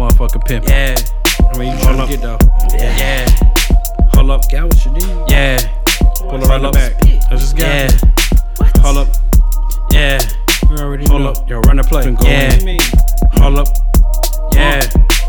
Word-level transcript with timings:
motherfucking 0.00 0.44
pimp. 0.46 0.66
Yeah, 0.68 0.94
I 1.52 1.58
mean, 1.58 1.68
you 1.72 1.84
Hold 1.84 1.96
tryna 1.96 2.00
up. 2.00 2.08
get 2.08 2.20
though. 2.22 2.38
yeah, 2.76 3.26
Hold 4.14 4.30
up. 4.30 4.50
Got 4.50 4.64
what 4.64 4.84
you 4.84 4.92
need. 4.92 5.30
yeah, 5.30 5.58
Pull 6.20 6.42
it 6.42 6.48
right 6.48 6.60
Hold 6.60 6.72
back. 6.74 6.92
up. 6.92 7.00
That's 7.30 7.42
just 7.42 7.56
got 7.56 7.66
yeah, 7.66 7.88
Hold 8.82 8.96
up. 8.98 9.08
yeah, 9.92 10.18
You 10.70 10.76
already 10.78 11.06
Hold 11.06 11.22
know. 11.22 11.28
up. 11.30 11.48
Yo, 11.48 11.60
run 11.60 11.76
the 11.76 11.82
play. 11.84 12.10
Go 12.10 12.26
Yeah. 12.26 12.52
on. 12.58 12.64
Me. 12.64 12.78
Hold 13.34 13.58
up. 13.58 13.68
yeah. 14.54 14.80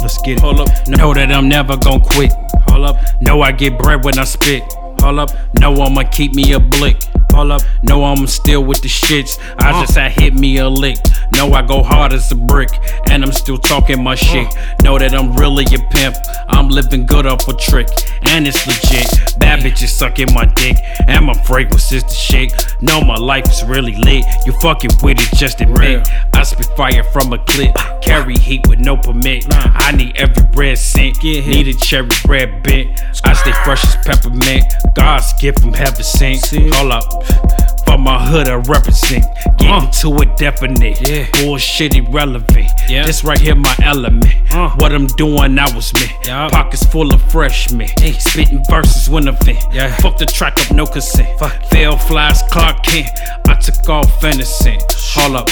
Let's 0.00 0.18
get 0.22 0.38
it. 0.38 0.40
Hold 0.40 0.60
up. 0.60 0.68
Know 0.88 1.12
that 1.14 1.30
I'm 1.32 1.48
never 1.48 1.76
gon' 1.76 2.00
quit. 2.00 2.32
Hold 2.68 2.84
up. 2.86 2.96
Know 3.20 3.42
I 3.42 3.52
get 3.52 3.78
bread 3.78 4.02
when 4.04 4.18
I 4.18 4.24
spit. 4.24 4.62
Hold 5.02 5.18
up. 5.18 5.30
Know 5.58 5.74
I'ma 5.82 6.04
keep 6.04 6.34
me 6.34 6.52
a 6.54 6.60
blick. 6.60 6.96
Hold 7.32 7.50
up. 7.52 7.62
Know 7.82 8.04
I'm 8.04 8.26
still 8.26 8.64
with 8.64 8.80
the 8.82 8.88
shits. 8.88 9.38
I 9.58 9.70
Uh. 9.72 9.80
just 9.82 9.96
had 9.96 10.12
hit 10.12 10.34
me 10.34 10.56
a 10.58 10.68
lick. 10.68 10.96
Know 11.40 11.54
I 11.54 11.62
go 11.62 11.82
hard 11.82 12.12
as 12.12 12.30
a 12.32 12.34
brick. 12.34 12.68
And 13.08 13.24
I'm 13.24 13.32
still 13.32 13.56
talking 13.56 14.04
my 14.04 14.14
shit. 14.14 14.46
Know 14.82 14.98
that 14.98 15.14
I'm 15.14 15.32
really 15.36 15.64
a 15.64 15.78
pimp. 15.88 16.16
I'm 16.48 16.68
living 16.68 17.06
good 17.06 17.24
off 17.24 17.48
a 17.48 17.54
trick. 17.54 17.88
And 18.24 18.46
it's 18.46 18.66
legit. 18.66 19.38
Bad 19.38 19.60
bitches 19.60 19.88
sucking 19.88 20.34
my 20.34 20.44
dick. 20.44 20.76
And 21.08 21.24
my 21.24 21.32
fragrance 21.32 21.92
is 21.92 22.04
the 22.04 22.12
shit. 22.12 22.52
Know 22.82 23.00
my 23.00 23.16
life 23.16 23.48
is 23.48 23.64
really 23.64 23.96
lit. 23.96 24.26
You 24.44 24.52
fucking 24.60 24.90
with 25.02 25.18
it, 25.18 25.38
just 25.38 25.62
admit. 25.62 26.06
I 26.34 26.42
spit 26.42 26.66
fire 26.76 27.04
from 27.04 27.32
a 27.32 27.38
clip. 27.38 27.74
Carry 28.02 28.36
heat 28.36 28.66
with 28.68 28.80
no 28.80 28.98
permit. 28.98 29.46
I 29.50 29.92
need 29.92 30.18
every 30.18 30.44
red 30.52 30.76
cent. 30.76 31.22
Need 31.22 31.68
a 31.68 31.72
cherry 31.72 32.10
red 32.28 32.62
bent. 32.64 33.00
I 33.24 33.32
stay 33.32 33.52
fresh 33.64 33.82
as 33.86 33.96
peppermint. 34.04 34.64
God's 34.94 35.32
gift 35.40 35.60
from 35.60 35.72
heaven 35.72 36.02
sent. 36.02 36.50
Hold 36.74 36.92
up. 36.92 37.59
My 38.00 38.18
hood, 38.26 38.48
I 38.48 38.54
represent. 38.54 39.24
Get 39.58 39.70
Uh. 39.70 39.84
into 39.86 40.22
it 40.22 40.36
definite. 40.36 41.06
Yeah. 41.06 41.26
Bullshit 41.34 41.94
irrelevant. 41.94 42.70
Yeah. 42.88 43.04
This 43.04 43.22
right 43.24 43.38
here, 43.38 43.54
my 43.54 43.74
element. 43.82 44.24
Uh. 44.52 44.70
What 44.76 44.92
I'm 44.92 45.06
doing, 45.06 45.58
I 45.58 45.72
was 45.74 45.92
me. 45.94 46.06
Yeah. 46.24 46.48
Pockets 46.48 46.84
full 46.86 47.12
of 47.14 47.20
freshmen. 47.30 47.88
Hey. 47.98 48.12
Spitting 48.12 48.64
verses 48.70 49.08
when 49.10 49.28
I 49.28 49.32
vent. 49.32 49.58
Yeah. 49.72 49.94
Fuck 49.96 50.16
the 50.18 50.26
track 50.26 50.58
up, 50.60 50.70
no 50.74 50.86
consent. 50.86 51.28
Fuck. 51.38 51.62
Fail 51.66 51.96
flies, 51.96 52.42
Clark 52.50 52.82
Kent. 52.84 53.08
I 53.48 53.54
took 53.54 53.88
off 53.88 54.24
innocent. 54.24 54.82
Hold 55.14 55.36
up. 55.36 55.48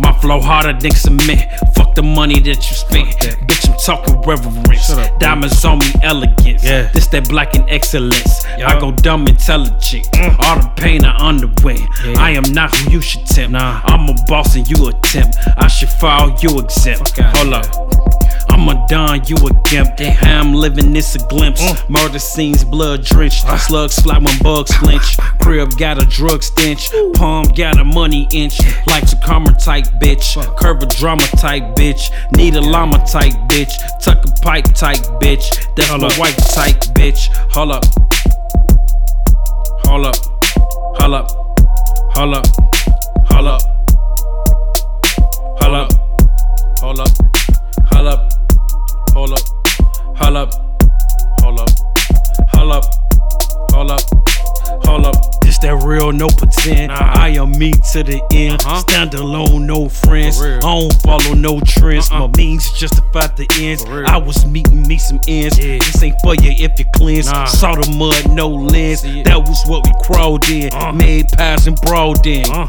My 0.00 0.12
flow 0.20 0.40
harder 0.40 0.72
than 0.72 0.92
cement. 0.92 1.42
Fuck 1.74 1.94
the 1.94 2.02
money 2.02 2.40
that 2.40 2.56
you 2.70 2.74
spent. 2.74 3.08
Bitch, 3.46 3.68
I'm 3.70 3.78
talking 3.78 4.20
reverence. 4.22 4.90
Up, 4.90 5.20
Diamonds 5.20 5.62
on 5.64 5.80
me, 5.80 5.86
elegance. 6.02 6.64
Yeah. 6.64 6.90
This 6.92 7.06
that 7.08 7.28
black 7.28 7.54
and 7.54 7.68
excellence. 7.68 8.44
Yeah. 8.58 8.70
I 8.70 8.80
go 8.80 8.92
dumb 8.92 9.26
intelligent. 9.26 10.08
All 10.38 10.56
the 10.56 10.72
pain 10.76 11.04
I 11.04 11.16
underwent. 11.18 11.80
Yeah. 12.04 12.14
I 12.18 12.30
am 12.30 12.44
not 12.54 12.74
who 12.74 12.92
you 12.92 13.00
should 13.02 13.26
tempt. 13.26 13.52
Nah. 13.52 13.82
I'm 13.84 14.08
a 14.08 14.14
boss 14.26 14.56
and 14.56 14.68
you 14.70 14.88
a 14.88 14.92
temp. 15.02 15.34
I 15.58 15.68
should 15.68 15.90
file 15.90 16.34
you 16.40 16.58
exempt. 16.58 17.18
Hold 17.18 17.52
up. 17.54 17.99
I'm 18.60 18.68
a 18.68 18.86
don, 18.88 19.24
you 19.24 19.36
a 19.36 19.68
gimp. 19.70 19.98
How 19.98 20.40
I'm 20.40 20.52
living, 20.52 20.92
this 20.92 21.14
a 21.14 21.26
glimpse. 21.28 21.62
Uh. 21.62 21.74
Murder 21.88 22.18
scenes, 22.18 22.62
blood 22.62 23.02
drenched. 23.02 23.46
Slugs 23.58 23.98
fly 23.98 24.18
when 24.18 24.36
bugs 24.40 24.76
flinch. 24.76 25.16
Crib 25.40 25.78
got 25.78 26.02
a 26.02 26.04
drug 26.04 26.42
stench. 26.42 26.90
Palm 27.14 27.46
got 27.56 27.78
a 27.78 27.84
money 27.84 28.28
inch. 28.34 28.60
Life's 28.86 29.14
a 29.14 29.20
karma 29.24 29.54
type 29.54 29.86
bitch. 30.02 30.36
Curve 30.58 30.82
a 30.82 30.86
drama 30.86 31.22
type 31.38 31.62
bitch. 31.74 32.10
Need 32.36 32.54
a 32.56 32.60
llama 32.60 32.98
type 33.06 33.32
bitch. 33.48 33.72
Tuck 33.98 34.22
a 34.26 34.40
pipe 34.42 34.66
type 34.74 34.98
bitch. 35.22 35.48
That's 35.74 35.88
Hold 35.88 36.02
my 36.02 36.08
up. 36.08 36.18
white 36.18 36.36
type 36.36 36.76
bitch. 36.92 37.28
Hold 37.52 37.72
up. 37.72 37.84
Hold 39.86 40.04
up. 40.04 40.16
Hold 41.00 41.14
up. 41.14 41.30
Hold 42.12 42.34
up. 42.34 42.46
Hold 43.30 43.46
up. 43.46 43.62
Hold 45.62 45.74
up. 45.74 45.92
Hold 46.82 47.00
up. 47.00 47.08
Hold 47.92 48.06
up. 48.06 48.49
Hold 49.12 49.32
up. 49.32 49.40
Hold 50.16 50.36
up. 50.36 50.54
Hold 51.40 51.60
up. 51.60 51.68
Hold 52.52 52.72
up. 52.72 52.84
Hold 53.72 53.90
up. 53.90 54.00
Hold 54.84 55.06
up. 55.06 55.40
This 55.40 55.58
that 55.58 55.82
real, 55.84 56.12
no 56.12 56.28
pretend. 56.28 56.88
Nah. 56.88 57.12
I 57.16 57.30
am 57.30 57.52
me 57.52 57.72
to 57.92 58.02
the 58.02 58.22
end. 58.32 58.60
Uh-huh. 58.64 58.80
Stand 58.80 59.14
alone, 59.14 59.66
no 59.66 59.88
friends. 59.88 60.40
I 60.40 60.60
don't 60.60 60.92
follow 61.02 61.34
no 61.34 61.60
trends. 61.60 62.10
Uh-uh. 62.10 62.28
My 62.28 62.32
means 62.36 62.70
justify 62.78 63.26
the 63.28 63.48
ends. 63.60 63.84
I 63.84 64.16
was 64.16 64.46
meeting 64.46 64.86
me 64.86 64.98
some 64.98 65.20
ends. 65.26 65.58
Yeah. 65.58 65.78
This 65.78 66.02
ain't 66.02 66.16
for 66.22 66.34
you 66.36 66.52
if 66.52 66.78
you 66.78 66.84
cleanse. 66.94 67.26
Nah. 67.26 67.46
Saw 67.46 67.74
the 67.74 67.90
mud, 67.90 68.34
no 68.34 68.48
lens. 68.48 69.02
That 69.02 69.38
was 69.38 69.62
what 69.66 69.84
we 69.84 69.92
crawled 70.02 70.48
in. 70.48 70.72
Uh. 70.72 70.92
Made 70.92 71.28
pies 71.36 71.66
and 71.66 71.76
brawled 71.80 72.26
in. 72.26 72.48
Uh. 72.50 72.68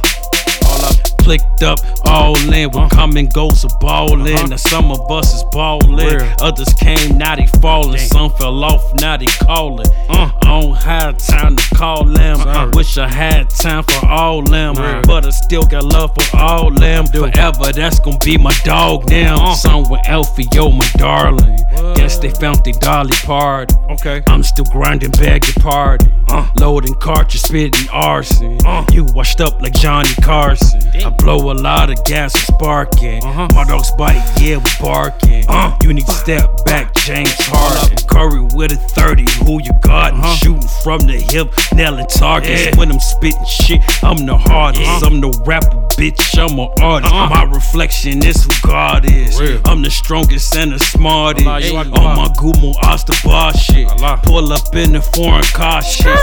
Clicked 1.23 1.63
up, 1.63 1.79
all 2.05 2.35
in. 2.51 2.69
With 2.71 2.75
Uh. 2.77 2.89
coming 2.89 3.27
goes 3.27 3.63
a 3.63 3.67
ballin'. 3.79 4.21
Uh-huh. 4.21 4.47
Now 4.47 4.55
some 4.55 4.91
of 4.91 5.09
us 5.11 5.33
is 5.35 5.43
ballin'. 5.51 5.95
Real. 5.95 6.27
Others 6.41 6.73
came, 6.73 7.17
now 7.17 7.35
they 7.35 7.47
fallin'. 7.61 7.99
Some 7.99 8.31
fell 8.31 8.63
off, 8.63 8.83
now 8.99 9.17
they 9.17 9.25
callin'. 9.27 9.87
Uh. 10.09 10.29
I 10.41 10.59
don't 10.61 10.75
have 10.83 11.17
time 11.17 11.55
to 11.55 11.75
call 11.75 12.03
them. 12.03 12.39
I 12.41 12.53
Sorry. 12.53 12.71
wish 12.73 12.97
I 12.97 13.07
had 13.07 13.49
time 13.49 13.83
for 13.83 14.05
all 14.07 14.41
them. 14.41 14.75
Real. 14.75 15.01
But 15.03 15.25
I 15.25 15.29
still 15.29 15.63
got 15.63 15.85
love 15.85 16.11
for 16.15 16.37
all 16.37 16.71
them. 16.71 17.05
Forever, 17.07 17.71
that's 17.71 17.99
gonna 17.99 18.17
be 18.23 18.37
my 18.37 18.53
dog 18.65 19.09
now. 19.09 19.35
Uh. 19.51 19.53
Song 19.55 19.89
with 19.89 20.01
Alfie, 20.07 20.47
yo, 20.53 20.71
my 20.71 20.87
darling. 20.97 21.57
What? 21.73 21.95
Guess 21.97 22.17
they 22.19 22.29
found 22.31 22.63
their 22.65 22.73
dolly 22.73 23.15
part. 23.23 23.71
Okay. 23.91 24.21
I'm 24.27 24.43
still 24.43 24.65
grinding, 24.65 25.11
beg 25.11 25.45
your 25.45 25.53
pardon. 25.63 26.11
Uh. 26.27 26.47
Loading 26.57 26.95
cartridge, 26.95 27.41
spitting 27.41 27.87
arson. 27.91 28.57
Uh. 28.65 28.83
You 28.91 29.05
washed 29.13 29.39
up 29.39 29.61
like 29.61 29.73
Johnny 29.73 30.13
Carson. 30.21 30.81
Damn. 30.91 31.10
Blow 31.17 31.51
a 31.51 31.53
lot 31.53 31.89
of 31.89 32.03
gas 32.05 32.33
sparking. 32.33 33.23
Uh-huh. 33.23 33.47
My 33.53 33.63
dogs 33.65 33.91
bite, 33.97 34.21
yeah, 34.39 34.57
we 34.57 34.71
barking. 34.79 35.45
Uh. 35.47 35.77
You 35.83 35.93
need 35.93 36.05
to 36.05 36.11
step 36.11 36.63
back, 36.65 36.93
James 36.95 37.33
Harden. 37.39 37.97
Curry 38.07 38.41
with 38.53 38.71
a 38.71 38.75
30, 38.75 39.25
who 39.45 39.61
you 39.63 39.71
got? 39.81 40.13
Uh-huh. 40.13 40.35
Shooting 40.35 40.67
from 40.83 40.99
the 41.01 41.19
hip, 41.19 41.53
nailing 41.73 42.07
targets. 42.07 42.65
Yeah. 42.65 42.77
When 42.77 42.91
I'm 42.91 42.99
spitting 42.99 43.45
shit, 43.45 43.81
I'm 44.03 44.25
the 44.25 44.37
hardest. 44.37 44.83
Uh-huh. 44.83 45.05
I'm 45.07 45.21
the 45.21 45.29
rapper, 45.45 45.77
bitch, 45.97 46.37
I'm 46.37 46.57
an 46.59 46.69
artist. 46.81 47.13
Uh-huh. 47.13 47.29
My 47.29 47.43
reflection 47.51 48.25
is 48.25 48.43
who 48.43 48.67
God 48.67 49.05
is. 49.05 49.39
Real. 49.39 49.61
I'm 49.65 49.81
the 49.81 49.91
strongest 49.91 50.55
and 50.55 50.71
the 50.73 50.79
smartest. 50.79 51.45
Allah, 51.45 51.81
On 51.99 52.15
my 52.17 52.27
Gumo 52.35 52.73
Asta 52.83 53.13
bar 53.23 53.53
shit. 53.53 53.87
Allah. 53.87 54.19
Pull 54.23 54.51
up 54.51 54.75
in 54.75 54.93
the 54.93 55.01
foreign 55.01 55.43
car 55.53 55.81
shit. 55.81 56.17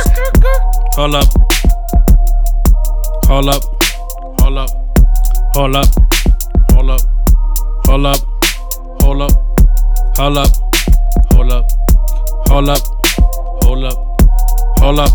Hold 0.97 1.15
up. 1.15 1.29
Hold 3.27 3.49
up. 3.49 3.78
Hold 4.59 4.71
up. 4.71 4.75
Hold 5.55 5.77
up. 5.77 5.87
Hold 6.73 6.91
up. 6.91 7.01
Hold 7.87 8.07
up. 8.07 8.19
Hold 9.03 9.23
up. 9.23 9.31
Hold 10.17 10.39
up. 10.39 10.51
Hold 11.31 11.53
up. 11.53 11.67
Hold 12.49 12.69
up. 12.69 12.83
Hold 13.63 13.85
up. 13.85 13.99
Hold 14.79 14.99
up. 14.99 15.13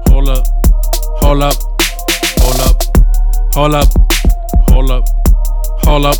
Hold 0.00 0.22
up. 0.22 0.46
Hold 1.20 1.42
up. 1.42 1.56
Hold 2.32 2.54
up. 2.54 2.72
Hold 3.54 3.74
up. 3.74 3.88
Hold 4.70 4.90
up. 4.90 5.04
Hold 5.84 6.06
up. 6.06 6.16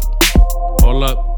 Hold 0.82 1.04
up. 1.04 1.31